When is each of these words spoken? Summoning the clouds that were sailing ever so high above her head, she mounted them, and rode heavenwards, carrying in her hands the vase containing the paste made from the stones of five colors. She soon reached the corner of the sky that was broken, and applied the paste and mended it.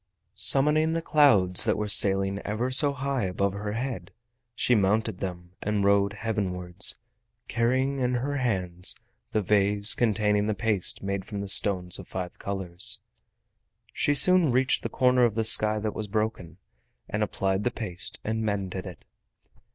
Summoning 0.33 0.93
the 0.93 1.01
clouds 1.03 1.63
that 1.65 1.77
were 1.77 1.87
sailing 1.87 2.39
ever 2.39 2.71
so 2.71 2.91
high 2.91 3.25
above 3.25 3.53
her 3.53 3.73
head, 3.73 4.09
she 4.55 4.73
mounted 4.73 5.19
them, 5.19 5.51
and 5.61 5.83
rode 5.83 6.13
heavenwards, 6.13 6.95
carrying 7.47 7.99
in 7.99 8.15
her 8.15 8.37
hands 8.37 8.95
the 9.31 9.43
vase 9.43 9.93
containing 9.93 10.47
the 10.47 10.55
paste 10.55 11.03
made 11.03 11.23
from 11.23 11.39
the 11.41 11.47
stones 11.47 11.99
of 11.99 12.07
five 12.07 12.39
colors. 12.39 12.99
She 13.93 14.15
soon 14.15 14.51
reached 14.51 14.81
the 14.81 14.89
corner 14.89 15.23
of 15.23 15.35
the 15.35 15.43
sky 15.43 15.77
that 15.77 15.93
was 15.93 16.07
broken, 16.07 16.57
and 17.07 17.21
applied 17.21 17.63
the 17.63 17.69
paste 17.69 18.19
and 18.23 18.41
mended 18.41 18.87
it. 18.87 19.05